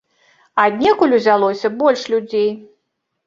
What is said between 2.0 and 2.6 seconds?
людзей.